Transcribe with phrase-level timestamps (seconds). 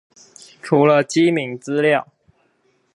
[0.63, 2.07] 除了機敏資料